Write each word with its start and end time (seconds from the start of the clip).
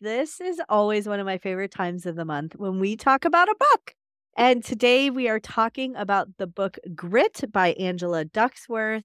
This 0.00 0.40
is 0.40 0.60
always 0.68 1.08
one 1.08 1.18
of 1.18 1.26
my 1.26 1.38
favorite 1.38 1.72
times 1.72 2.06
of 2.06 2.14
the 2.14 2.24
month 2.24 2.54
when 2.56 2.78
we 2.78 2.94
talk 2.96 3.24
about 3.24 3.48
a 3.48 3.56
book. 3.58 3.94
And 4.36 4.62
today 4.62 5.10
we 5.10 5.28
are 5.28 5.40
talking 5.40 5.96
about 5.96 6.28
the 6.38 6.46
book 6.46 6.78
Grit 6.94 7.42
by 7.50 7.72
Angela 7.72 8.24
Duckworth. 8.24 9.02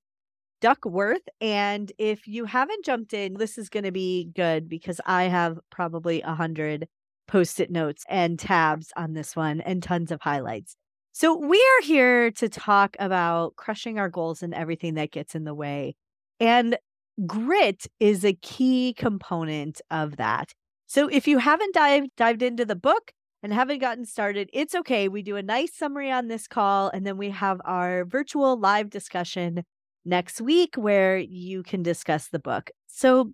Duckworth. 0.62 1.28
And 1.42 1.92
if 1.98 2.28
you 2.28 2.46
haven't 2.46 2.86
jumped 2.86 3.14
in, 3.14 3.34
this 3.36 3.58
is 3.58 3.70
going 3.70 3.86
to 3.86 3.92
be 3.92 4.30
good 4.36 4.70
because 4.70 5.02
I 5.08 5.24
have 5.24 5.60
probably 5.72 6.22
a 6.22 6.36
hundred 6.36 6.88
post-it 7.28 7.72
notes 7.72 8.04
and 8.08 8.38
tabs 8.38 8.92
on 8.96 9.14
this 9.14 9.36
one 9.36 9.62
and 9.62 9.82
tons 9.82 10.12
of 10.12 10.22
highlights. 10.22 10.76
So 11.12 11.36
we 11.36 11.58
are 11.58 11.86
here 11.86 12.30
to 12.32 12.50
talk 12.50 12.96
about 13.00 13.56
crushing 13.56 13.98
our 13.98 14.09
goals 14.09 14.44
and 14.44 14.54
everything 14.54 14.94
that 14.94 15.12
gets 15.12 15.34
in 15.34 15.44
the 15.44 15.56
way. 15.56 15.96
And 16.40 16.78
grit 17.26 17.88
is 18.00 18.23
a 18.23 18.34
key 18.34 18.94
component 18.96 19.82
of 19.90 20.18
that. 20.18 20.54
So 20.88 21.09
if 21.09 21.27
you 21.27 21.38
haven't 21.38 21.73
dived 21.73 22.09
dived 22.16 22.41
into 22.41 22.66
the 22.66 22.76
book 22.76 23.12
and 23.44 23.54
haven't 23.54 23.80
gotten 23.80 24.05
started, 24.05 24.50
it's 24.54 24.73
okay. 24.73 25.08
We 25.09 25.22
do 25.22 25.36
a 25.36 25.44
nice 25.44 25.76
summary 25.76 26.09
on 26.12 26.28
this 26.28 26.48
call 26.48 26.89
and 26.89 27.06
then 27.06 27.17
we 27.17 27.30
have 27.30 27.62
our 27.66 28.06
virtual 28.06 28.58
live 28.58 28.89
discussion 28.89 29.64
next 30.06 30.39
week 30.39 30.75
where 30.75 31.17
you 31.17 31.62
can 31.62 31.84
discuss 31.84 32.30
the 32.30 32.39
book. 32.39 32.72
So 32.88 33.34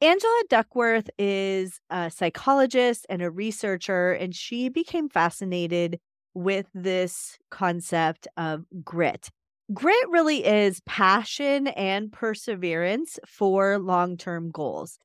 Angela 0.00 0.42
Duckworth 0.48 1.10
is 1.18 1.78
a 1.90 2.10
psychologist 2.10 3.06
and 3.08 3.22
a 3.22 3.30
researcher 3.30 4.12
and 4.12 4.34
she 4.34 4.70
became 4.70 5.08
fascinated 5.08 6.00
with 6.32 6.66
this 6.74 7.38
concept 7.50 8.26
of 8.36 8.64
grit. 8.82 9.28
Grit 9.72 10.08
really 10.08 10.44
is 10.44 10.80
passion 10.86 11.68
and 11.68 12.10
perseverance 12.12 13.18
for 13.26 13.78
long-term 13.78 14.50
goals. 14.50 14.98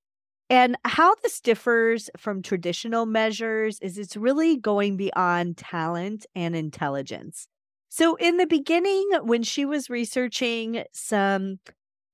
And 0.49 0.77
how 0.83 1.13
this 1.21 1.39
differs 1.39 2.09
from 2.17 2.41
traditional 2.41 3.05
measures 3.05 3.79
is 3.81 3.97
it's 3.97 4.17
really 4.17 4.57
going 4.57 4.97
beyond 4.97 5.57
talent 5.57 6.25
and 6.35 6.55
intelligence. 6.55 7.47
So, 7.89 8.15
in 8.15 8.37
the 8.37 8.47
beginning, 8.47 9.09
when 9.23 9.43
she 9.43 9.65
was 9.65 9.89
researching 9.89 10.83
some 10.91 11.59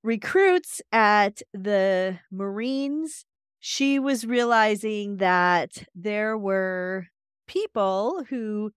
recruits 0.04 0.82
at 0.92 1.42
the 1.54 2.20
Marines, 2.32 3.26
she 3.60 4.00
was 4.00 4.26
realizing 4.26 5.18
that 5.18 5.86
there 5.96 6.38
were 6.38 7.08
people 7.48 8.24
who 8.30 8.72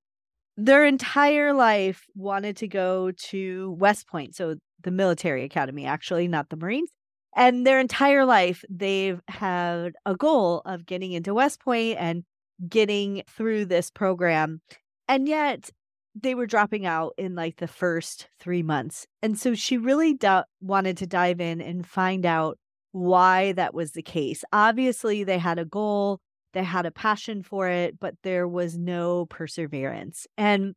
their 0.56 0.84
entire 0.84 1.52
life 1.52 2.04
wanted 2.16 2.56
to 2.58 2.68
go 2.68 3.12
to 3.12 3.76
West 3.78 4.08
Point, 4.08 4.34
so 4.36 4.56
the 4.82 4.90
military 4.90 5.44
academy, 5.44 5.86
actually, 5.86 6.28
not 6.28 6.48
the 6.50 6.56
Marines. 6.56 6.90
And 7.38 7.64
their 7.64 7.78
entire 7.78 8.24
life, 8.24 8.64
they've 8.68 9.20
had 9.28 9.92
a 10.04 10.16
goal 10.16 10.60
of 10.66 10.84
getting 10.84 11.12
into 11.12 11.32
West 11.32 11.60
Point 11.60 11.96
and 12.00 12.24
getting 12.68 13.22
through 13.28 13.66
this 13.66 13.92
program. 13.92 14.60
And 15.06 15.28
yet 15.28 15.70
they 16.20 16.34
were 16.34 16.48
dropping 16.48 16.84
out 16.84 17.14
in 17.16 17.36
like 17.36 17.58
the 17.58 17.68
first 17.68 18.28
three 18.40 18.64
months. 18.64 19.06
And 19.22 19.38
so 19.38 19.54
she 19.54 19.78
really 19.78 20.14
do- 20.14 20.42
wanted 20.60 20.96
to 20.96 21.06
dive 21.06 21.40
in 21.40 21.60
and 21.60 21.86
find 21.86 22.26
out 22.26 22.58
why 22.90 23.52
that 23.52 23.72
was 23.72 23.92
the 23.92 24.02
case. 24.02 24.42
Obviously, 24.52 25.22
they 25.22 25.38
had 25.38 25.60
a 25.60 25.64
goal, 25.64 26.18
they 26.54 26.64
had 26.64 26.86
a 26.86 26.90
passion 26.90 27.44
for 27.44 27.68
it, 27.68 28.00
but 28.00 28.14
there 28.24 28.48
was 28.48 28.76
no 28.76 29.26
perseverance. 29.26 30.26
And 30.36 30.74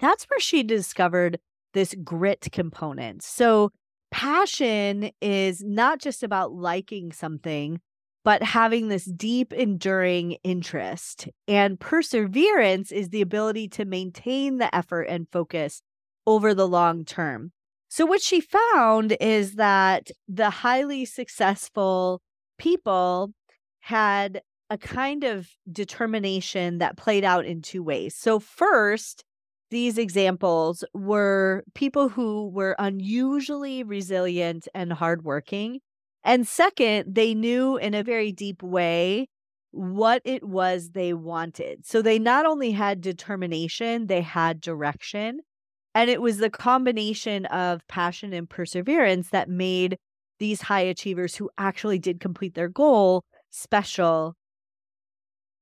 that's 0.00 0.24
where 0.24 0.40
she 0.40 0.64
discovered 0.64 1.38
this 1.74 1.94
grit 2.02 2.48
component. 2.50 3.22
So 3.22 3.70
passion 4.12 5.10
is 5.20 5.64
not 5.64 5.98
just 5.98 6.22
about 6.22 6.52
liking 6.52 7.10
something, 7.10 7.80
but 8.24 8.42
having 8.42 8.88
this 8.88 9.06
deep, 9.06 9.52
enduring 9.52 10.36
interest. 10.44 11.28
And 11.48 11.80
perseverance 11.80 12.92
is 12.92 13.08
the 13.08 13.22
ability 13.22 13.68
to 13.70 13.84
maintain 13.84 14.58
the 14.58 14.72
effort 14.72 15.04
and 15.04 15.26
focus 15.32 15.82
over 16.26 16.54
the 16.54 16.68
long 16.68 17.04
term. 17.04 17.50
So, 17.88 18.06
what 18.06 18.22
she 18.22 18.40
found 18.40 19.16
is 19.20 19.56
that 19.56 20.10
the 20.28 20.50
highly 20.50 21.04
successful 21.04 22.22
people 22.58 23.32
had 23.80 24.40
a 24.70 24.78
kind 24.78 25.24
of 25.24 25.48
determination 25.70 26.78
that 26.78 26.96
played 26.96 27.24
out 27.24 27.44
in 27.44 27.60
two 27.60 27.82
ways. 27.82 28.14
So, 28.16 28.38
first, 28.38 29.24
these 29.72 29.96
examples 29.96 30.84
were 30.92 31.64
people 31.74 32.10
who 32.10 32.50
were 32.50 32.76
unusually 32.78 33.82
resilient 33.82 34.68
and 34.74 34.92
hardworking. 34.92 35.80
And 36.22 36.46
second, 36.46 37.14
they 37.14 37.32
knew 37.34 37.78
in 37.78 37.94
a 37.94 38.04
very 38.04 38.32
deep 38.32 38.62
way 38.62 39.28
what 39.70 40.20
it 40.26 40.44
was 40.44 40.90
they 40.90 41.14
wanted. 41.14 41.86
So 41.86 42.02
they 42.02 42.18
not 42.18 42.44
only 42.44 42.72
had 42.72 43.00
determination, 43.00 44.08
they 44.08 44.20
had 44.20 44.60
direction. 44.60 45.40
And 45.94 46.10
it 46.10 46.20
was 46.20 46.36
the 46.36 46.50
combination 46.50 47.46
of 47.46 47.88
passion 47.88 48.34
and 48.34 48.48
perseverance 48.48 49.30
that 49.30 49.48
made 49.48 49.96
these 50.38 50.60
high 50.60 50.80
achievers 50.80 51.36
who 51.36 51.48
actually 51.56 51.98
did 51.98 52.20
complete 52.20 52.54
their 52.54 52.68
goal 52.68 53.24
special. 53.48 54.34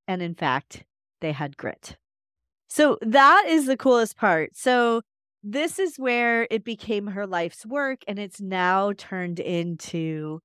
And 0.09 0.21
in 0.21 0.35
fact, 0.35 0.83
they 1.21 1.31
had 1.31 1.57
grit. 1.57 1.97
So 2.71 2.99
that 3.03 3.47
is 3.49 3.67
the 3.67 3.77
coolest 3.77 4.17
part. 4.17 4.57
So 4.57 5.03
this 5.43 5.81
is 5.81 5.99
where 5.99 6.47
it 6.51 6.65
became 6.65 7.09
her 7.09 7.27
life's 7.27 7.67
work 7.67 8.03
and 8.07 8.19
it's 8.19 8.41
now 8.41 8.93
turned 8.97 9.41
into 9.41 10.41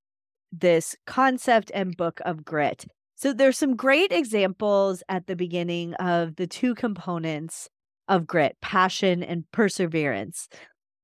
this 0.51 0.95
concept 1.05 1.71
and 1.75 1.95
book 1.95 2.19
of 2.25 2.43
grit. 2.43 2.85
So 3.15 3.31
there's 3.31 3.59
some 3.59 3.75
great 3.75 4.11
examples 4.11 5.03
at 5.07 5.27
the 5.27 5.35
beginning 5.35 5.93
of 5.95 6.35
the 6.37 6.47
two 6.47 6.73
components 6.73 7.69
of 8.07 8.25
grit, 8.25 8.57
passion 8.59 9.21
and 9.21 9.49
perseverance. 9.51 10.49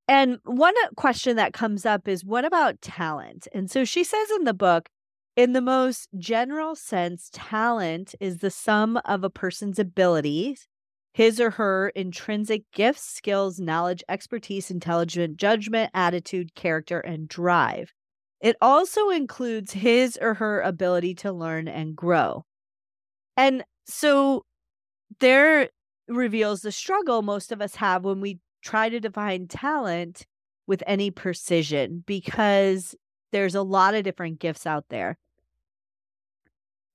And 0.07 0.39
one 0.43 0.73
uh, 0.83 0.89
question 0.95 1.35
that 1.35 1.53
comes 1.53 1.85
up 1.85 2.07
is 2.07 2.25
what 2.25 2.45
about 2.45 2.81
talent? 2.81 3.47
And 3.53 3.69
so 3.69 3.85
she 3.85 4.03
says 4.03 4.29
in 4.31 4.45
the 4.45 4.53
book, 4.53 4.89
in 5.35 5.53
the 5.53 5.61
most 5.61 6.09
general 6.17 6.75
sense, 6.75 7.29
talent 7.31 8.15
is 8.19 8.39
the 8.39 8.51
sum 8.51 8.99
of 9.05 9.23
a 9.23 9.29
person's 9.29 9.79
abilities 9.79 10.67
his 11.13 11.39
or 11.39 11.51
her 11.51 11.89
intrinsic 11.89 12.63
gifts, 12.71 13.03
skills, 13.03 13.59
knowledge, 13.59 14.03
expertise, 14.07 14.71
intelligence, 14.71 15.35
judgment, 15.37 15.91
attitude, 15.93 16.55
character, 16.55 16.99
and 16.99 17.27
drive. 17.27 17.93
It 18.39 18.55
also 18.61 19.09
includes 19.09 19.73
his 19.73 20.17
or 20.21 20.33
her 20.35 20.61
ability 20.61 21.15
to 21.15 21.31
learn 21.31 21.67
and 21.67 21.95
grow. 21.95 22.45
And 23.37 23.63
so 23.85 24.45
there 25.19 25.69
reveals 26.07 26.61
the 26.61 26.71
struggle 26.71 27.21
most 27.21 27.51
of 27.51 27.61
us 27.61 27.75
have 27.75 28.03
when 28.03 28.21
we 28.21 28.39
try 28.63 28.89
to 28.89 28.99
define 28.99 29.47
talent 29.47 30.25
with 30.67 30.83
any 30.87 31.11
precision 31.11 32.03
because 32.05 32.95
there's 33.31 33.55
a 33.55 33.61
lot 33.61 33.95
of 33.95 34.03
different 34.03 34.39
gifts 34.39 34.65
out 34.65 34.85
there 34.89 35.17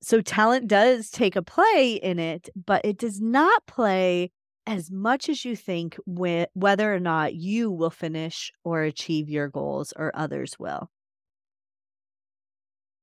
so 0.03 0.21
talent 0.21 0.69
does 0.69 1.11
take 1.11 1.37
a 1.37 1.43
play 1.43 1.95
in 2.03 2.19
it, 2.19 2.49
but 2.55 2.85
it 2.85 2.99
does 2.99 3.21
not 3.21 3.67
play 3.67 4.31
as 4.67 4.91
much 4.91 5.29
as 5.29 5.45
you 5.45 5.57
think 5.57 5.97
with 6.07 6.49
whether 6.55 6.93
or 6.95 7.01
not 7.01 7.35
you 7.35 7.71
will 7.71 7.91
finish 7.91 8.53
or 8.65 8.83
achieve 8.83 9.29
your 9.29 9.49
goals 9.49 9.93
or 9.97 10.11
others 10.15 10.59
will. 10.59 10.91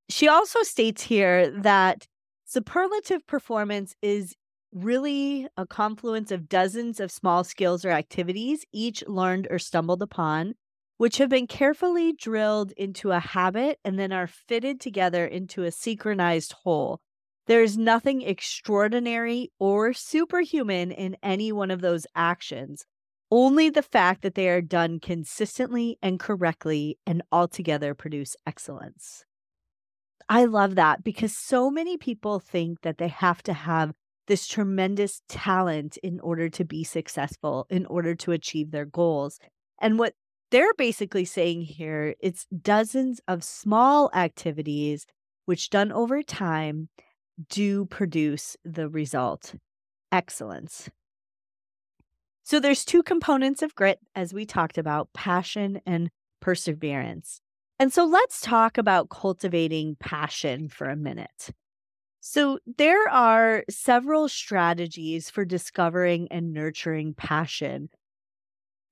She 0.09 0.27
also 0.27 0.63
states 0.63 1.01
here 1.03 1.49
that 1.61 2.07
superlative 2.45 3.25
performance 3.25 3.95
is 4.01 4.35
really 4.73 5.47
a 5.55 5.65
confluence 5.65 6.31
of 6.31 6.49
dozens 6.49 6.99
of 6.99 7.11
small 7.11 7.43
skills 7.43 7.85
or 7.85 7.91
activities, 7.91 8.65
each 8.73 9.03
learned 9.07 9.47
or 9.49 9.59
stumbled 9.59 10.01
upon, 10.01 10.55
which 10.97 11.17
have 11.17 11.29
been 11.29 11.47
carefully 11.47 12.13
drilled 12.13 12.71
into 12.73 13.11
a 13.11 13.19
habit 13.19 13.79
and 13.83 13.97
then 13.97 14.11
are 14.11 14.27
fitted 14.27 14.79
together 14.79 15.25
into 15.25 15.63
a 15.63 15.71
synchronized 15.71 16.53
whole. 16.63 17.01
There 17.47 17.61
is 17.61 17.77
nothing 17.77 18.21
extraordinary 18.21 19.51
or 19.59 19.93
superhuman 19.93 20.91
in 20.91 21.17
any 21.21 21.51
one 21.51 21.71
of 21.71 21.81
those 21.81 22.07
actions, 22.15 22.85
only 23.29 23.69
the 23.69 23.81
fact 23.81 24.21
that 24.21 24.35
they 24.35 24.47
are 24.47 24.61
done 24.61 24.99
consistently 24.99 25.97
and 26.01 26.19
correctly 26.19 26.97
and 27.05 27.21
altogether 27.31 27.93
produce 27.93 28.35
excellence. 28.45 29.25
I 30.29 30.45
love 30.45 30.75
that 30.75 31.03
because 31.03 31.35
so 31.35 31.69
many 31.69 31.97
people 31.97 32.39
think 32.39 32.81
that 32.81 32.97
they 32.97 33.09
have 33.09 33.43
to 33.43 33.53
have 33.53 33.93
this 34.27 34.47
tremendous 34.47 35.21
talent 35.27 35.97
in 35.97 36.19
order 36.21 36.47
to 36.49 36.63
be 36.63 36.83
successful, 36.83 37.67
in 37.69 37.85
order 37.87 38.15
to 38.15 38.31
achieve 38.31 38.71
their 38.71 38.85
goals. 38.85 39.39
And 39.81 39.99
what 39.99 40.13
they're 40.53 40.73
basically 40.75 41.25
saying 41.25 41.63
here, 41.63 42.13
it's 42.19 42.45
dozens 42.61 43.19
of 43.27 43.43
small 43.43 44.11
activities 44.13 45.07
which 45.45 45.71
done 45.71 45.91
over 45.91 46.21
time 46.21 46.89
do 47.49 47.85
produce 47.85 48.55
the 48.63 48.87
result 48.87 49.55
excellence. 50.11 50.91
So 52.43 52.59
there's 52.59 52.85
two 52.85 53.01
components 53.01 53.63
of 53.63 53.73
grit 53.73 53.97
as 54.13 54.31
we 54.31 54.45
talked 54.45 54.77
about, 54.77 55.11
passion 55.11 55.81
and 55.87 56.11
perseverance. 56.39 57.41
And 57.79 57.91
so 57.91 58.05
let's 58.05 58.39
talk 58.39 58.77
about 58.77 59.09
cultivating 59.09 59.97
passion 59.99 60.69
for 60.69 60.87
a 60.87 60.95
minute. 60.95 61.49
So, 62.25 62.59
there 62.77 63.09
are 63.09 63.65
several 63.69 64.29
strategies 64.29 65.29
for 65.29 65.43
discovering 65.43 66.29
and 66.31 66.53
nurturing 66.53 67.15
passion 67.15 67.89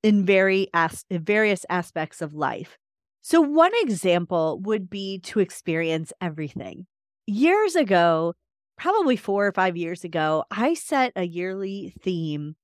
in 0.03 0.25
very 0.25 0.68
as- 0.74 1.06
various 1.12 1.65
aspects 1.69 2.21
of 2.21 2.33
life. 2.33 2.77
So, 3.21 3.39
one 3.42 3.71
example 3.81 4.59
would 4.63 4.89
be 4.89 5.19
to 5.19 5.39
experience 5.39 6.12
everything. 6.21 6.88
Years 7.27 7.75
ago, 7.75 8.33
probably 8.77 9.15
four 9.15 9.45
or 9.45 9.51
five 9.51 9.77
years 9.77 10.03
ago, 10.03 10.44
I 10.50 10.74
set 10.74 11.13
a 11.15 11.24
yearly 11.24 11.94
theme 12.01 12.56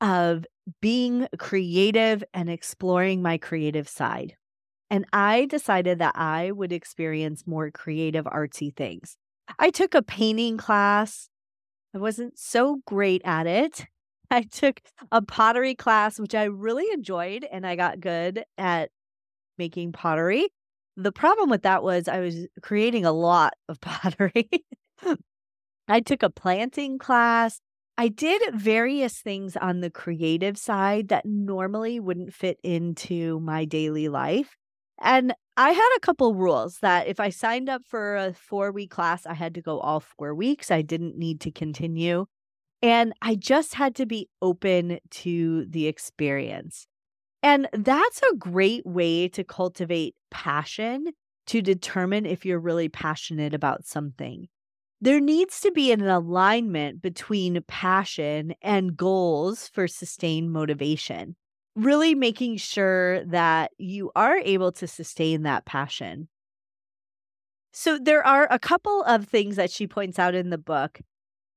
of 0.00 0.44
being 0.82 1.26
creative 1.38 2.22
and 2.34 2.50
exploring 2.50 3.22
my 3.22 3.38
creative 3.38 3.88
side. 3.88 4.34
And 4.90 5.06
I 5.12 5.46
decided 5.46 5.98
that 6.00 6.14
I 6.16 6.50
would 6.50 6.72
experience 6.72 7.46
more 7.46 7.70
creative, 7.70 8.26
artsy 8.26 8.74
things. 8.74 9.16
I 9.58 9.70
took 9.70 9.94
a 9.94 10.02
painting 10.02 10.56
class. 10.56 11.28
I 11.94 11.98
wasn't 11.98 12.38
so 12.38 12.80
great 12.86 13.22
at 13.24 13.46
it. 13.46 13.86
I 14.34 14.42
took 14.42 14.80
a 15.12 15.22
pottery 15.22 15.74
class, 15.74 16.18
which 16.18 16.34
I 16.34 16.44
really 16.44 16.86
enjoyed, 16.92 17.46
and 17.50 17.66
I 17.66 17.76
got 17.76 18.00
good 18.00 18.44
at 18.58 18.90
making 19.58 19.92
pottery. 19.92 20.48
The 20.96 21.12
problem 21.12 21.50
with 21.50 21.62
that 21.62 21.82
was 21.82 22.08
I 22.08 22.20
was 22.20 22.46
creating 22.62 23.04
a 23.04 23.12
lot 23.12 23.54
of 23.68 23.80
pottery. 23.80 24.48
I 25.88 26.00
took 26.00 26.22
a 26.22 26.30
planting 26.30 26.98
class. 26.98 27.60
I 27.96 28.08
did 28.08 28.42
various 28.54 29.20
things 29.20 29.56
on 29.56 29.80
the 29.80 29.90
creative 29.90 30.58
side 30.58 31.08
that 31.08 31.24
normally 31.24 32.00
wouldn't 32.00 32.34
fit 32.34 32.58
into 32.64 33.38
my 33.40 33.64
daily 33.64 34.08
life. 34.08 34.56
And 35.00 35.32
I 35.56 35.70
had 35.70 35.96
a 35.96 36.00
couple 36.00 36.34
rules 36.34 36.78
that 36.82 37.06
if 37.06 37.20
I 37.20 37.28
signed 37.28 37.68
up 37.68 37.82
for 37.84 38.16
a 38.16 38.32
four 38.32 38.72
week 38.72 38.90
class, 38.90 39.26
I 39.26 39.34
had 39.34 39.54
to 39.54 39.62
go 39.62 39.78
all 39.78 40.00
four 40.00 40.34
weeks. 40.34 40.70
I 40.72 40.82
didn't 40.82 41.16
need 41.16 41.40
to 41.42 41.52
continue. 41.52 42.26
And 42.84 43.14
I 43.22 43.34
just 43.34 43.74
had 43.74 43.94
to 43.94 44.04
be 44.04 44.28
open 44.42 44.98
to 45.10 45.64
the 45.64 45.86
experience. 45.86 46.86
And 47.42 47.66
that's 47.72 48.20
a 48.20 48.36
great 48.36 48.84
way 48.84 49.26
to 49.28 49.42
cultivate 49.42 50.14
passion 50.30 51.06
to 51.46 51.62
determine 51.62 52.26
if 52.26 52.44
you're 52.44 52.60
really 52.60 52.90
passionate 52.90 53.54
about 53.54 53.86
something. 53.86 54.48
There 55.00 55.18
needs 55.18 55.60
to 55.60 55.70
be 55.70 55.92
an 55.92 56.06
alignment 56.06 57.00
between 57.00 57.62
passion 57.66 58.52
and 58.60 58.94
goals 58.94 59.68
for 59.68 59.88
sustained 59.88 60.52
motivation 60.52 61.36
really 61.76 62.14
making 62.14 62.56
sure 62.56 63.24
that 63.24 63.72
you 63.78 64.10
are 64.14 64.36
able 64.36 64.72
to 64.72 64.86
sustain 64.86 65.42
that 65.42 65.64
passion. 65.64 66.28
So, 67.72 67.98
there 67.98 68.24
are 68.24 68.46
a 68.50 68.58
couple 68.58 69.02
of 69.02 69.26
things 69.26 69.56
that 69.56 69.70
she 69.70 69.86
points 69.86 70.18
out 70.18 70.34
in 70.34 70.50
the 70.50 70.58
book 70.58 71.00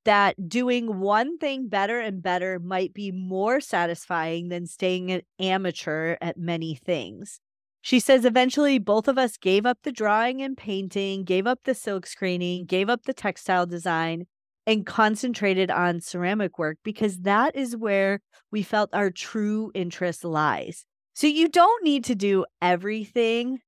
that 0.08 0.48
doing 0.48 1.02
one 1.02 1.38
thing 1.38 1.68
better 1.68 2.00
and 2.00 2.24
better 2.24 2.60
might 2.60 2.94
be 2.94 3.12
more 3.12 3.60
satisfying 3.60 4.48
than 4.48 4.66
staying 4.66 5.12
an 5.12 5.22
amateur 5.38 6.16
at 6.22 6.38
many 6.38 6.76
things. 6.76 7.42
She 7.82 8.00
says 8.00 8.24
eventually 8.24 8.80
both 8.80 9.10
of 9.10 9.18
us 9.18 9.36
gave 9.36 9.66
up 9.66 9.80
the 9.84 9.92
drawing 9.92 10.42
and 10.42 10.56
painting, 10.56 11.26
gave 11.26 11.46
up 11.46 11.60
the 11.66 11.74
silk 11.74 12.08
screening, 12.08 12.66
gave 12.66 12.90
up 12.90 13.04
the 13.04 13.14
textile 13.14 13.66
design, 13.66 14.28
and 14.66 14.86
concentrated 14.86 15.70
on 15.70 16.00
ceramic 16.00 16.58
work 16.58 16.78
because 16.86 17.20
that 17.20 17.54
is 17.54 17.76
where 17.76 18.22
we 18.50 18.64
felt 18.64 18.90
our 18.94 19.12
true 19.12 19.72
interest 19.76 20.24
lies. 20.24 20.86
So 21.16 21.28
you 21.28 21.50
don't 21.50 21.84
need 21.84 22.06
to 22.06 22.16
do 22.16 22.46
everything, 22.62 23.60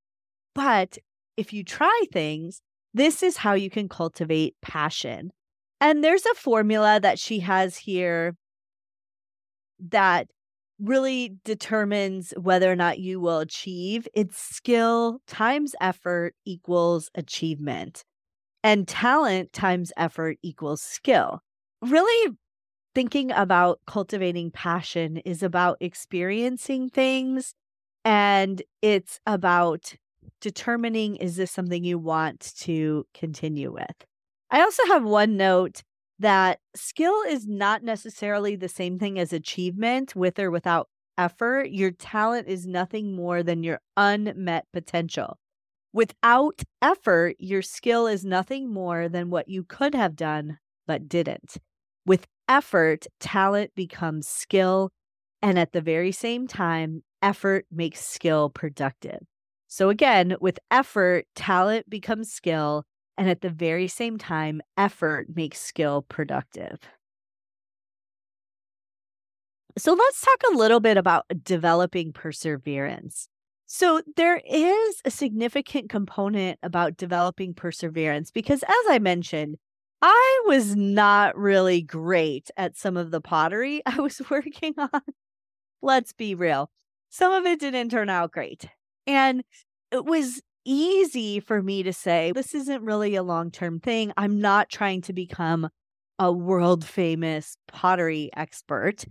but 0.55 0.97
if 1.35 1.51
you 1.51 1.65
try 1.65 2.05
things, 2.13 2.61
this 2.93 3.23
is 3.23 3.35
how 3.35 3.55
you 3.55 3.69
can 3.69 3.89
cultivate 3.89 4.55
passion. 4.61 5.31
And 5.81 6.03
there's 6.03 6.25
a 6.25 6.33
formula 6.35 6.99
that 7.01 7.19
she 7.19 7.39
has 7.39 7.77
here 7.77 8.35
that 9.79 10.27
really 10.79 11.35
determines 11.43 12.33
whether 12.37 12.71
or 12.71 12.75
not 12.75 12.99
you 12.99 13.19
will 13.19 13.39
achieve. 13.39 14.07
It's 14.13 14.37
skill 14.37 15.19
times 15.27 15.75
effort 15.81 16.35
equals 16.45 17.09
achievement 17.15 18.03
and 18.63 18.87
talent 18.87 19.53
times 19.53 19.91
effort 19.97 20.37
equals 20.41 20.81
skill. 20.81 21.41
Really 21.81 22.35
thinking 22.95 23.31
about 23.31 23.79
cultivating 23.87 24.51
passion 24.51 25.17
is 25.17 25.43
about 25.43 25.77
experiencing 25.81 26.89
things 26.89 27.53
and 28.05 28.61
it's 28.81 29.19
about 29.25 29.93
determining 30.41 31.15
is 31.17 31.35
this 31.35 31.51
something 31.51 31.83
you 31.83 31.99
want 31.99 32.53
to 32.59 33.05
continue 33.13 33.71
with. 33.71 34.08
I 34.51 34.61
also 34.61 34.85
have 34.87 35.03
one 35.03 35.37
note 35.37 35.83
that 36.19 36.59
skill 36.75 37.21
is 37.27 37.47
not 37.47 37.83
necessarily 37.83 38.55
the 38.55 38.69
same 38.69 38.99
thing 38.99 39.19
as 39.19 39.31
achievement 39.31 40.15
with 40.15 40.39
or 40.39 40.51
without 40.51 40.89
effort. 41.17 41.69
Your 41.69 41.91
talent 41.91 42.47
is 42.47 42.65
nothing 42.67 43.15
more 43.15 43.43
than 43.43 43.63
your 43.63 43.79
unmet 43.95 44.65
potential. 44.73 45.37
Without 45.93 46.63
effort, 46.81 47.35
your 47.39 47.61
skill 47.61 48.07
is 48.07 48.25
nothing 48.25 48.71
more 48.71 49.09
than 49.09 49.29
what 49.29 49.49
you 49.49 49.63
could 49.63 49.95
have 49.95 50.15
done 50.15 50.59
but 50.87 51.09
didn't. 51.09 51.57
With 52.05 52.27
effort, 52.49 53.07
talent 53.19 53.75
becomes 53.75 54.27
skill. 54.27 54.91
And 55.41 55.59
at 55.59 55.73
the 55.73 55.81
very 55.81 56.11
same 56.11 56.47
time, 56.47 57.03
effort 57.21 57.65
makes 57.71 58.05
skill 58.05 58.49
productive. 58.49 59.19
So, 59.67 59.89
again, 59.89 60.35
with 60.41 60.59
effort, 60.71 61.25
talent 61.35 61.89
becomes 61.89 62.31
skill. 62.31 62.85
And 63.19 63.29
at 63.29 63.41
the 63.41 63.49
very 63.49 63.89
same 63.89 64.17
time, 64.17 64.61
effort 64.77 65.27
makes 65.35 65.59
skill 65.59 66.03
productive. 66.03 66.79
So, 69.77 69.93
let's 69.93 70.21
talk 70.21 70.41
a 70.51 70.57
little 70.57 70.79
bit 70.79 70.97
about 70.97 71.25
developing 71.43 72.13
perseverance. 72.13 73.27
So 73.71 74.01
there 74.15 74.41
is 74.49 75.01
a 75.05 75.11
significant 75.11 75.89
component 75.89 76.57
about 76.63 76.97
developing 76.97 77.53
perseverance 77.53 78.31
because, 78.31 78.63
as 78.63 78.85
I 78.89 78.97
mentioned, 78.99 79.57
I 80.01 80.43
was 80.47 80.75
not 80.75 81.37
really 81.37 81.81
great 81.83 82.49
at 82.57 82.75
some 82.75 82.97
of 82.97 83.11
the 83.11 83.21
pottery 83.21 83.83
I 83.85 83.99
was 83.99 84.21
working 84.29 84.73
on. 84.77 85.01
Let's 85.83 86.13
be 86.13 86.35
real. 86.35 86.71
Some 87.09 87.31
of 87.31 87.45
it 87.45 87.59
didn't 87.59 87.89
turn 87.89 88.09
out 88.09 88.31
great. 88.31 88.65
And 89.05 89.43
it 89.91 90.05
was 90.05 90.41
easy 90.65 91.39
for 91.39 91.61
me 91.61 91.83
to 91.83 91.93
say, 91.93 92.31
this 92.33 92.53
isn't 92.53 92.83
really 92.83 93.15
a 93.15 93.23
long 93.23 93.51
term 93.51 93.79
thing. 93.79 94.11
I'm 94.17 94.39
not 94.39 94.69
trying 94.69 95.01
to 95.03 95.13
become 95.13 95.69
a 96.17 96.31
world 96.31 96.85
famous 96.85 97.55
pottery 97.67 98.29
expert. 98.35 99.05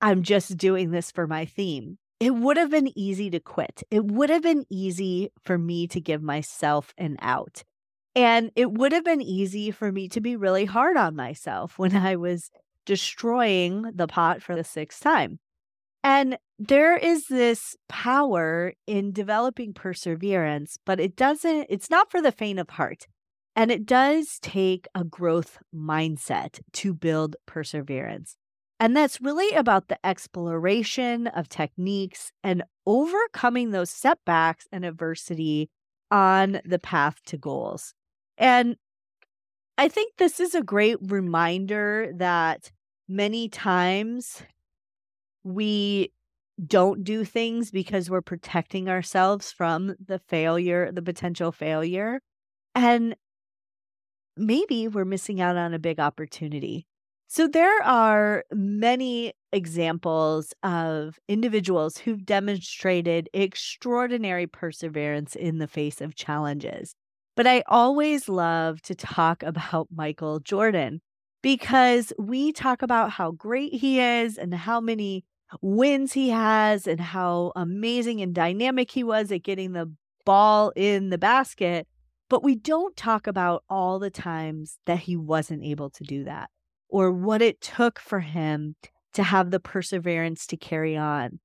I'm 0.00 0.22
just 0.22 0.56
doing 0.56 0.90
this 0.90 1.10
for 1.10 1.26
my 1.26 1.44
theme 1.44 1.98
it 2.20 2.34
would 2.34 2.56
have 2.56 2.70
been 2.70 2.96
easy 2.96 3.28
to 3.30 3.38
quit. 3.40 3.82
It 3.90 4.04
would 4.04 4.30
have 4.30 4.42
been 4.42 4.64
easy 4.70 5.30
for 5.42 5.58
me 5.58 5.86
to 5.88 6.00
give 6.00 6.22
myself 6.22 6.94
an 6.96 7.18
out. 7.20 7.64
And 8.14 8.50
it 8.56 8.72
would 8.72 8.92
have 8.92 9.04
been 9.04 9.20
easy 9.20 9.70
for 9.70 9.90
me 9.90 10.08
to 10.08 10.22
be 10.22 10.34
really 10.34 10.64
hard 10.64 10.96
on 10.96 11.16
myself 11.16 11.78
when 11.78 11.94
I 11.96 12.16
was 12.16 12.50
destroying 12.86 13.90
the 13.94 14.06
pot 14.06 14.40
for 14.40 14.54
the 14.54 14.64
sixth 14.64 15.02
time. 15.02 15.38
And 16.02 16.38
there 16.58 16.96
is 16.96 17.26
this 17.26 17.76
power 17.88 18.74
in 18.86 19.12
developing 19.12 19.74
perseverance, 19.74 20.78
but 20.86 21.00
it 21.00 21.16
doesn't, 21.16 21.66
it's 21.68 21.90
not 21.90 22.10
for 22.10 22.22
the 22.22 22.32
faint 22.32 22.58
of 22.58 22.70
heart. 22.70 23.06
And 23.56 23.70
it 23.70 23.86
does 23.86 24.38
take 24.40 24.86
a 24.94 25.04
growth 25.04 25.58
mindset 25.74 26.60
to 26.74 26.92
build 26.92 27.36
perseverance. 27.46 28.36
And 28.80 28.96
that's 28.96 29.20
really 29.20 29.54
about 29.56 29.88
the 29.88 30.04
exploration 30.04 31.28
of 31.28 31.48
techniques 31.48 32.32
and 32.42 32.64
overcoming 32.84 33.70
those 33.70 33.90
setbacks 33.90 34.66
and 34.72 34.84
adversity 34.84 35.70
on 36.10 36.60
the 36.64 36.80
path 36.80 37.22
to 37.26 37.36
goals. 37.36 37.94
And 38.36 38.76
I 39.78 39.88
think 39.88 40.14
this 40.18 40.40
is 40.40 40.54
a 40.54 40.62
great 40.62 40.98
reminder 41.00 42.12
that 42.16 42.72
many 43.08 43.48
times 43.48 44.42
we 45.44 46.12
don't 46.64 47.04
do 47.04 47.24
things 47.24 47.70
because 47.70 48.08
we're 48.08 48.20
protecting 48.20 48.88
ourselves 48.88 49.52
from 49.52 49.94
the 50.04 50.18
failure, 50.18 50.92
the 50.92 51.02
potential 51.02 51.52
failure. 51.52 52.20
And 52.74 53.16
maybe 54.36 54.88
we're 54.88 55.04
missing 55.04 55.40
out 55.40 55.56
on 55.56 55.74
a 55.74 55.78
big 55.78 55.98
opportunity. 55.98 56.86
So 57.26 57.48
there 57.48 57.82
are 57.82 58.44
many 58.52 59.32
examples 59.52 60.52
of 60.62 61.18
individuals 61.28 61.98
who've 61.98 62.24
demonstrated 62.24 63.28
extraordinary 63.32 64.46
perseverance 64.46 65.34
in 65.34 65.58
the 65.58 65.66
face 65.66 66.00
of 66.00 66.14
challenges. 66.14 66.94
But 67.36 67.46
I 67.46 67.64
always 67.66 68.28
love 68.28 68.80
to 68.82 68.94
talk 68.94 69.42
about 69.42 69.88
Michael 69.92 70.38
Jordan 70.38 71.00
because 71.42 72.12
we 72.18 72.52
talk 72.52 72.82
about 72.82 73.10
how 73.10 73.32
great 73.32 73.74
he 73.74 74.00
is 74.00 74.38
and 74.38 74.54
how 74.54 74.80
many 74.80 75.24
wins 75.60 76.12
he 76.12 76.30
has 76.30 76.86
and 76.86 77.00
how 77.00 77.52
amazing 77.56 78.20
and 78.20 78.34
dynamic 78.34 78.90
he 78.90 79.04
was 79.04 79.30
at 79.32 79.42
getting 79.42 79.72
the 79.72 79.92
ball 80.24 80.72
in 80.76 81.10
the 81.10 81.18
basket. 81.18 81.86
But 82.28 82.42
we 82.42 82.54
don't 82.54 82.96
talk 82.96 83.26
about 83.26 83.64
all 83.68 83.98
the 83.98 84.10
times 84.10 84.78
that 84.86 85.00
he 85.00 85.16
wasn't 85.16 85.62
able 85.62 85.90
to 85.90 86.04
do 86.04 86.24
that 86.24 86.50
or 86.88 87.12
what 87.12 87.42
it 87.42 87.60
took 87.60 87.98
for 87.98 88.20
him 88.20 88.76
to 89.12 89.22
have 89.22 89.50
the 89.50 89.60
perseverance 89.60 90.46
to 90.46 90.56
carry 90.56 90.96
on. 90.96 91.40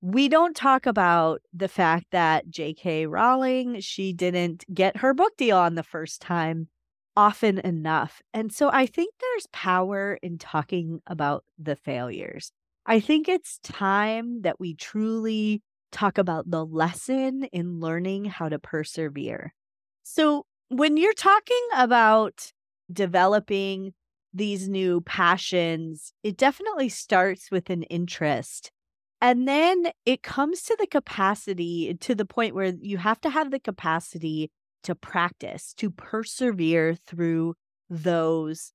We 0.00 0.28
don't 0.28 0.56
talk 0.56 0.86
about 0.86 1.42
the 1.52 1.68
fact 1.68 2.06
that 2.10 2.48
J.K. 2.48 3.06
Rowling, 3.06 3.80
she 3.80 4.12
didn't 4.12 4.64
get 4.72 4.96
her 4.96 5.14
book 5.14 5.36
deal 5.36 5.56
on 5.56 5.76
the 5.76 5.84
first 5.84 6.20
time 6.20 6.68
often 7.16 7.58
enough. 7.58 8.22
And 8.32 8.52
so 8.52 8.70
I 8.72 8.86
think 8.86 9.14
there's 9.20 9.46
power 9.52 10.18
in 10.22 10.38
talking 10.38 11.00
about 11.06 11.44
the 11.58 11.76
failures. 11.76 12.52
I 12.86 13.00
think 13.00 13.28
it's 13.28 13.58
time 13.62 14.42
that 14.42 14.58
we 14.58 14.74
truly 14.74 15.62
talk 15.92 16.18
about 16.18 16.50
the 16.50 16.64
lesson 16.64 17.44
in 17.52 17.80
learning 17.80 18.24
how 18.24 18.48
to 18.48 18.58
persevere. 18.58 19.54
So, 20.02 20.46
when 20.68 20.96
you're 20.96 21.12
talking 21.12 21.68
about 21.76 22.50
developing 22.90 23.92
these 24.32 24.68
new 24.68 25.02
passions, 25.02 26.12
it 26.22 26.36
definitely 26.36 26.88
starts 26.88 27.50
with 27.50 27.68
an 27.70 27.82
interest. 27.84 28.72
And 29.20 29.46
then 29.46 29.88
it 30.06 30.22
comes 30.22 30.62
to 30.62 30.76
the 30.80 30.86
capacity 30.86 31.94
to 32.00 32.14
the 32.14 32.24
point 32.24 32.54
where 32.54 32.72
you 32.80 32.98
have 32.98 33.20
to 33.20 33.30
have 33.30 33.50
the 33.50 33.60
capacity 33.60 34.50
to 34.84 34.94
practice, 34.94 35.74
to 35.74 35.90
persevere 35.90 36.94
through 36.94 37.54
those 37.88 38.72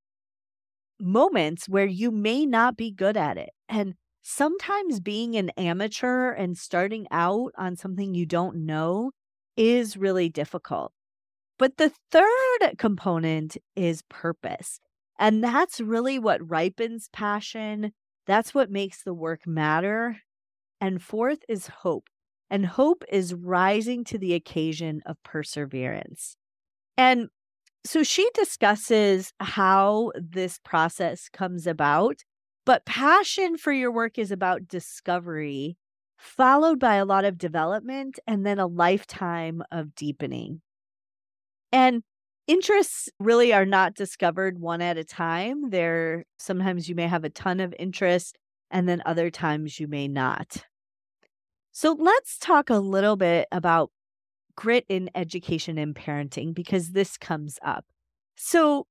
moments 0.99 1.67
where 1.67 1.85
you 1.85 2.11
may 2.11 2.45
not 2.45 2.77
be 2.77 2.91
good 2.91 3.17
at 3.17 3.37
it. 3.37 3.49
And 3.69 3.95
sometimes 4.21 4.99
being 4.99 5.35
an 5.35 5.49
amateur 5.51 6.31
and 6.31 6.57
starting 6.57 7.07
out 7.11 7.51
on 7.57 7.75
something 7.75 8.13
you 8.13 8.25
don't 8.25 8.65
know 8.65 9.11
is 9.55 9.97
really 9.97 10.29
difficult. 10.29 10.91
But 11.57 11.77
the 11.77 11.91
third 12.11 12.77
component 12.77 13.57
is 13.75 14.03
purpose. 14.03 14.79
And 15.19 15.43
that's 15.43 15.79
really 15.79 16.19
what 16.19 16.47
ripens 16.47 17.09
passion. 17.11 17.93
That's 18.27 18.53
what 18.53 18.69
makes 18.69 19.03
the 19.03 19.13
work 19.13 19.47
matter. 19.47 20.17
And 20.79 21.01
fourth 21.01 21.39
is 21.49 21.67
hope. 21.67 22.07
And 22.49 22.65
hope 22.65 23.03
is 23.09 23.33
rising 23.33 24.03
to 24.05 24.17
the 24.17 24.33
occasion 24.33 25.01
of 25.05 25.21
perseverance. 25.23 26.37
And 26.95 27.29
so 27.87 28.03
she 28.03 28.29
discusses 28.33 29.33
how 29.39 30.11
this 30.15 30.59
process 30.59 31.29
comes 31.29 31.67
about. 31.67 32.23
But 32.65 32.85
passion 32.85 33.57
for 33.57 33.71
your 33.71 33.91
work 33.91 34.17
is 34.17 34.31
about 34.31 34.67
discovery, 34.67 35.77
followed 36.17 36.79
by 36.79 36.95
a 36.95 37.05
lot 37.05 37.23
of 37.23 37.37
development 37.37 38.19
and 38.27 38.45
then 38.45 38.59
a 38.59 38.67
lifetime 38.67 39.63
of 39.71 39.95
deepening. 39.95 40.61
And 41.71 42.03
interests 42.45 43.09
really 43.19 43.53
are 43.53 43.65
not 43.65 43.93
discovered 43.95 44.59
one 44.59 44.81
at 44.81 44.97
a 44.97 45.03
time. 45.03 45.69
There 45.69 46.25
sometimes 46.37 46.89
you 46.89 46.95
may 46.95 47.07
have 47.07 47.23
a 47.23 47.29
ton 47.29 47.59
of 47.59 47.73
interest 47.79 48.37
and 48.69 48.87
then 48.87 49.01
other 49.05 49.29
times 49.29 49.79
you 49.79 49.87
may 49.87 50.07
not. 50.07 50.65
So 51.71 51.95
let's 51.97 52.37
talk 52.37 52.69
a 52.69 52.79
little 52.79 53.15
bit 53.15 53.47
about 53.51 53.91
grit 54.57 54.85
in 54.89 55.09
education 55.15 55.77
and 55.77 55.95
parenting 55.95 56.53
because 56.53 56.91
this 56.91 57.17
comes 57.17 57.57
up. 57.63 57.85
So 58.35 58.87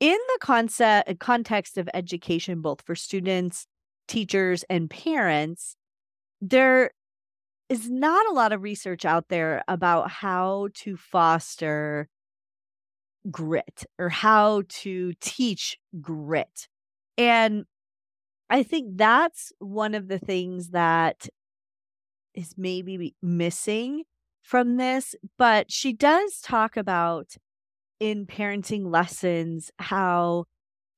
in 0.00 0.18
the 0.34 0.38
concept 0.40 1.08
uh, 1.08 1.14
context 1.18 1.78
of 1.78 1.88
education 1.94 2.60
both 2.60 2.82
for 2.82 2.94
students, 2.94 3.66
teachers 4.06 4.64
and 4.68 4.90
parents, 4.90 5.76
there 6.42 6.90
is 7.70 7.88
not 7.88 8.26
a 8.26 8.32
lot 8.32 8.52
of 8.52 8.62
research 8.62 9.04
out 9.04 9.28
there 9.28 9.62
about 9.66 10.10
how 10.10 10.68
to 10.74 10.96
foster 10.96 12.08
grit 13.30 13.84
or 13.98 14.08
how 14.08 14.62
to 14.68 15.12
teach 15.20 15.78
grit. 16.00 16.68
And 17.16 17.64
I 18.50 18.62
think 18.62 18.96
that's 18.96 19.52
one 19.58 19.94
of 19.94 20.08
the 20.08 20.18
things 20.18 20.70
that 20.70 21.28
is 22.34 22.54
maybe 22.56 23.14
missing 23.22 24.04
from 24.46 24.76
this. 24.76 25.14
But 25.36 25.72
she 25.72 25.92
does 25.92 26.40
talk 26.40 26.76
about 26.76 27.34
in 27.98 28.26
parenting 28.26 28.90
lessons 28.90 29.70
how 29.78 30.44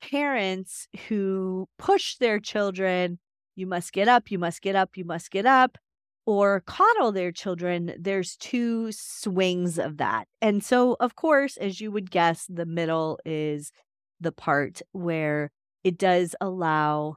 parents 0.03 0.87
who 1.09 1.67
push 1.79 2.17
their 2.17 2.39
children, 2.39 3.19
you 3.57 3.67
must 3.67 3.93
get 3.93 4.07
up, 4.07 4.31
you 4.31 4.39
must 4.39 4.61
get 4.61 4.77
up, 4.77 4.97
you 4.97 5.05
must 5.05 5.31
get 5.31 5.47
up, 5.47 5.79
or 6.27 6.63
coddle 6.67 7.11
their 7.11 7.33
children, 7.33 7.95
there's 7.99 8.37
two 8.37 8.93
swings 8.93 9.79
of 9.79 9.97
that. 9.97 10.29
And 10.43 10.63
so, 10.63 10.97
of 11.01 11.17
course, 11.17 11.57
as 11.57 11.81
you 11.81 11.91
would 11.91 12.11
guess, 12.11 12.45
the 12.51 12.67
middle 12.67 13.19
is 13.25 13.73
the 14.21 14.33
part 14.33 14.83
where 14.93 15.51
it 15.85 15.97
does 15.97 16.37
allow 16.41 17.17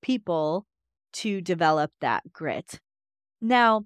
people 0.00 0.66
to 1.12 1.40
develop 1.42 1.92
that 2.00 2.32
grit. 2.32 2.80
Now, 3.42 3.84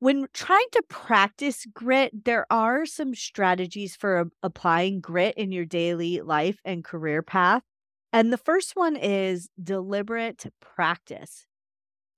when 0.00 0.26
trying 0.32 0.66
to 0.72 0.82
practice 0.88 1.66
grit, 1.72 2.24
there 2.24 2.46
are 2.50 2.86
some 2.86 3.14
strategies 3.14 3.96
for 3.96 4.30
applying 4.42 5.00
grit 5.00 5.34
in 5.36 5.50
your 5.52 5.64
daily 5.64 6.20
life 6.20 6.58
and 6.64 6.84
career 6.84 7.22
path. 7.22 7.62
And 8.12 8.32
the 8.32 8.38
first 8.38 8.76
one 8.76 8.96
is 8.96 9.48
deliberate 9.62 10.46
practice. 10.60 11.46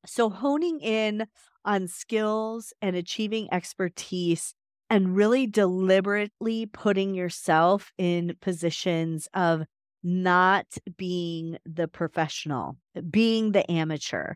So, 0.06 0.30
honing 0.30 0.80
in 0.80 1.26
on 1.64 1.88
skills 1.88 2.72
and 2.80 2.96
achieving 2.96 3.52
expertise 3.52 4.54
and 4.88 5.16
really 5.16 5.46
deliberately 5.46 6.66
putting 6.66 7.14
yourself 7.14 7.92
in 7.98 8.36
positions 8.40 9.28
of 9.34 9.64
not 10.02 10.66
being 10.96 11.58
the 11.66 11.86
professional, 11.86 12.76
being 13.10 13.52
the 13.52 13.70
amateur, 13.70 14.34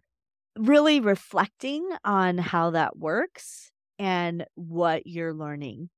really 0.57 1.01
reflecting 1.01 1.89
on 2.05 2.39
how 2.39 2.71
that 2.71 2.97
works 2.97 3.71
and 3.99 4.45
what 4.55 5.07
you're 5.07 5.35
learning. 5.35 5.91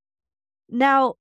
Now, 0.68 1.14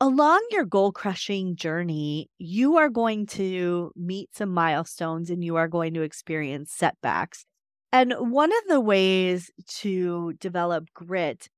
along 0.00 0.44
your 0.50 0.64
goal 0.64 0.92
crushing 0.92 1.54
journey, 1.54 2.28
you 2.38 2.76
are 2.76 2.88
going 2.88 3.26
to 3.26 3.92
meet 3.94 4.34
some 4.34 4.50
milestones 4.50 5.30
and 5.30 5.44
you 5.44 5.56
are 5.56 5.68
going 5.68 5.94
to 5.94 6.02
experience 6.02 6.72
setbacks. 6.72 7.44
And 7.92 8.14
one 8.18 8.50
of 8.50 8.68
the 8.68 8.80
ways 8.80 9.50
to 9.80 10.32
develop 10.40 10.88
grit 10.94 11.48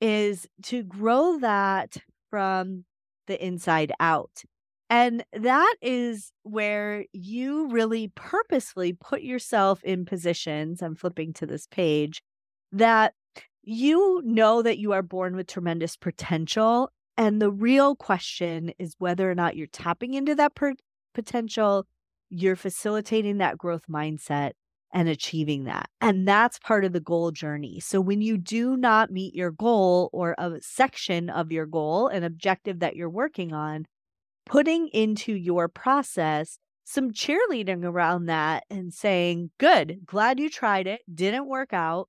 is 0.00 0.46
to 0.64 0.82
grow 0.82 1.38
that 1.38 1.96
from 2.30 2.84
the 3.26 3.42
inside 3.42 3.92
out. 4.00 4.42
And 4.94 5.24
that 5.32 5.74
is 5.82 6.30
where 6.44 7.04
you 7.12 7.66
really 7.66 8.12
purposefully 8.14 8.92
put 8.92 9.22
yourself 9.22 9.82
in 9.82 10.04
positions. 10.04 10.82
I'm 10.82 10.94
flipping 10.94 11.32
to 11.32 11.46
this 11.46 11.66
page 11.66 12.22
that 12.70 13.14
you 13.64 14.22
know 14.24 14.62
that 14.62 14.78
you 14.78 14.92
are 14.92 15.02
born 15.02 15.34
with 15.34 15.48
tremendous 15.48 15.96
potential. 15.96 16.92
And 17.16 17.42
the 17.42 17.50
real 17.50 17.96
question 17.96 18.70
is 18.78 18.94
whether 18.98 19.28
or 19.28 19.34
not 19.34 19.56
you're 19.56 19.66
tapping 19.66 20.14
into 20.14 20.36
that 20.36 20.54
per- 20.54 20.74
potential, 21.12 21.86
you're 22.30 22.54
facilitating 22.54 23.38
that 23.38 23.58
growth 23.58 23.86
mindset, 23.90 24.52
and 24.92 25.08
achieving 25.08 25.64
that. 25.64 25.90
And 26.00 26.26
that's 26.26 26.60
part 26.60 26.84
of 26.84 26.92
the 26.92 27.00
goal 27.00 27.32
journey. 27.32 27.80
So 27.80 28.00
when 28.00 28.22
you 28.22 28.38
do 28.38 28.76
not 28.76 29.10
meet 29.10 29.34
your 29.34 29.50
goal 29.50 30.08
or 30.12 30.36
a 30.38 30.52
section 30.60 31.28
of 31.30 31.50
your 31.50 31.66
goal, 31.66 32.06
an 32.06 32.22
objective 32.22 32.78
that 32.78 32.94
you're 32.94 33.10
working 33.10 33.52
on, 33.52 33.86
putting 34.46 34.88
into 34.88 35.32
your 35.32 35.68
process 35.68 36.58
some 36.84 37.10
cheerleading 37.10 37.84
around 37.84 38.26
that 38.26 38.64
and 38.70 38.92
saying, 38.92 39.50
Good, 39.58 40.00
glad 40.04 40.38
you 40.38 40.50
tried 40.50 40.86
it, 40.86 41.00
didn't 41.12 41.48
work 41.48 41.72
out. 41.72 42.08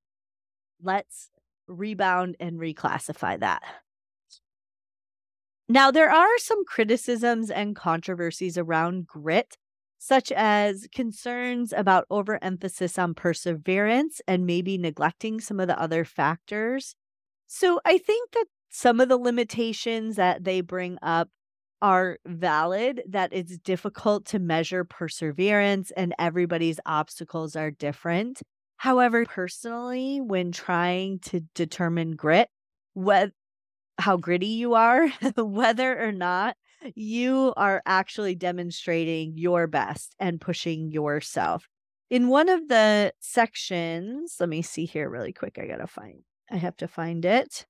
Let's 0.82 1.30
rebound 1.68 2.36
and 2.40 2.60
reclassify 2.60 3.40
that. 3.40 3.64
Now, 5.68 5.90
there 5.90 6.12
are 6.12 6.38
some 6.38 6.64
criticisms 6.66 7.50
and 7.50 7.76
controversies 7.76 8.58
around 8.58 9.08
grit 9.08 9.58
such 9.98 10.32
as 10.32 10.88
concerns 10.94 11.74
about 11.74 12.06
overemphasis 12.12 13.00
on 13.00 13.16
perseverance 13.16 14.22
and 14.28 14.46
maybe 14.46 14.78
neglecting 14.78 15.40
some 15.40 15.60
of 15.60 15.68
the 15.68 15.82
other 15.82 16.06
factors. 16.06 16.96
So 17.48 17.80
I 17.86 17.98
think 17.98 18.32
that 18.34 18.46
some 18.70 19.00
of 19.00 19.10
the 19.10 19.18
limitations 19.18 20.16
that 20.18 20.44
they 20.44 20.62
bring 20.62 21.00
up 21.02 21.30
are 21.86 22.18
valid 22.26 23.04
that 23.08 23.30
it's 23.32 23.60
difficult 23.60 24.26
to 24.26 24.40
measure 24.40 24.84
perseverance 24.84 25.92
and 25.92 26.16
everybody's 26.18 26.80
obstacles 26.88 27.56
are 27.56 27.70
different. 27.70 28.42
However, 28.78 29.24
personally, 29.26 30.20
when 30.20 30.52
trying 30.52 31.20
to 31.20 31.42
determine 31.54 32.16
grit, 32.16 32.50
what 32.96 33.34
how 34.00 34.18
gritty 34.18 34.48
you 34.48 34.74
are, 34.74 35.10
whether 35.38 36.04
or 36.04 36.12
not 36.12 36.58
you 36.96 37.54
are 37.56 37.84
actually 37.86 38.34
demonstrating 38.34 39.38
your 39.38 39.68
best 39.68 40.16
and 40.20 40.42
pushing 40.42 40.90
yourself. 40.90 41.68
In 42.10 42.30
one 42.30 42.50
of 42.50 42.68
the 42.68 43.14
sections, 43.20 44.38
let 44.40 44.50
me 44.50 44.64
see 44.64 44.86
here 44.86 45.08
really 45.08 45.34
quick. 45.34 45.60
I 45.62 45.68
got 45.68 45.78
to 45.78 45.88
find, 45.88 46.24
I 46.52 46.58
have 46.58 46.78
to 46.78 46.88
find 46.88 47.24
it. 47.26 47.68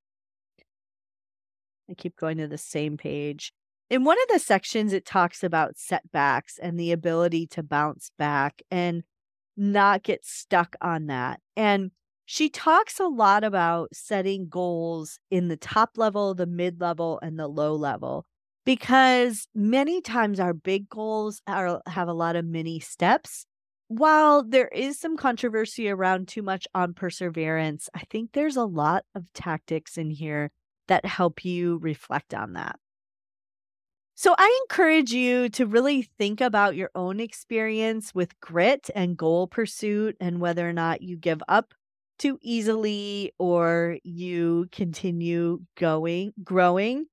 I 1.89 1.95
keep 1.95 2.15
going 2.15 2.37
to 2.37 2.47
the 2.47 2.57
same 2.57 2.95
page. 2.95 3.51
In 3.89 4.03
one 4.03 4.17
of 4.21 4.27
the 4.29 4.39
sections, 4.39 4.93
it 4.93 5.05
talks 5.05 5.43
about 5.43 5.77
setbacks 5.77 6.57
and 6.57 6.79
the 6.79 6.91
ability 6.91 7.47
to 7.47 7.63
bounce 7.63 8.11
back 8.17 8.61
and 8.71 9.03
not 9.55 10.03
get 10.03 10.25
stuck 10.25 10.75
on 10.81 11.07
that. 11.07 11.39
And 11.55 11.91
she 12.25 12.49
talks 12.49 12.99
a 12.99 13.05
lot 13.05 13.43
about 13.43 13.89
setting 13.93 14.47
goals 14.49 15.19
in 15.29 15.47
the 15.47 15.57
top 15.57 15.91
level, 15.97 16.33
the 16.33 16.47
mid 16.47 16.81
level, 16.81 17.19
and 17.21 17.37
the 17.37 17.47
low 17.47 17.75
level 17.75 18.25
because 18.65 19.47
many 19.53 20.01
times 20.01 20.39
our 20.39 20.53
big 20.53 20.89
goals 20.89 21.41
are, 21.47 21.81
have 21.85 22.07
a 22.07 22.13
lot 22.13 22.35
of 22.35 22.45
mini 22.45 22.79
steps. 22.79 23.45
While 23.87 24.43
there 24.43 24.67
is 24.69 24.99
some 24.99 25.15
controversy 25.15 25.87
around 25.87 26.27
too 26.27 26.41
much 26.41 26.67
on 26.73 26.95
perseverance, 26.95 27.87
I 27.93 28.01
think 28.09 28.31
there's 28.31 28.55
a 28.55 28.65
lot 28.65 29.05
of 29.13 29.31
tactics 29.33 29.97
in 29.97 30.09
here 30.09 30.51
that 30.87 31.05
help 31.05 31.45
you 31.45 31.77
reflect 31.77 32.33
on 32.33 32.53
that. 32.53 32.79
So 34.17 34.33
I 34.37 34.59
encourage 34.63 35.11
you 35.11 35.49
to 35.49 35.65
really 35.65 36.01
think 36.01 36.39
about 36.39 36.77
your 36.77 36.89
own 36.95 37.19
experience 37.19 38.15
with 38.15 38.39
grit 38.39 38.89
and 38.95 39.17
goal 39.17 39.45
pursuit 39.45 40.15
and 40.21 40.39
whether 40.39 40.67
or 40.67 40.71
not 40.71 41.01
you 41.01 41.17
give 41.17 41.43
up 41.49 41.73
too 42.17 42.39
easily 42.41 43.33
or 43.39 43.97
you 44.03 44.67
continue 44.71 45.59
going, 45.75 46.33
growing. 46.45 47.07